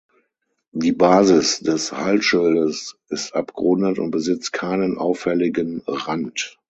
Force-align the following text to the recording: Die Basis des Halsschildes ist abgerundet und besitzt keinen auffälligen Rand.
Die 0.71 0.93
Basis 0.93 1.59
des 1.59 1.91
Halsschildes 1.91 2.97
ist 3.09 3.35
abgerundet 3.35 3.99
und 3.99 4.09
besitzt 4.09 4.51
keinen 4.51 4.97
auffälligen 4.97 5.83
Rand. 5.85 6.57